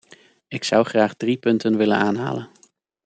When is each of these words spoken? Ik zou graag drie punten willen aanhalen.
Ik 0.47 0.63
zou 0.63 0.85
graag 0.85 1.13
drie 1.13 1.37
punten 1.37 1.77
willen 1.77 1.97
aanhalen. 1.97 2.49